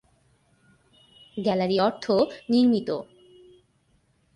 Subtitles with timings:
[1.37, 2.05] Gallery অর্ধ
[2.49, 2.89] নির্মিত।